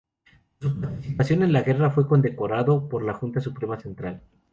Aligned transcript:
Por 0.59 0.71
su 0.71 0.81
participación 0.81 1.43
en 1.43 1.53
la 1.53 1.61
guerra 1.61 1.91
fue 1.91 2.07
condecorado 2.07 2.89
por 2.89 3.03
la 3.03 3.13
Junta 3.13 3.39
Suprema 3.39 3.79
Central. 3.79 4.23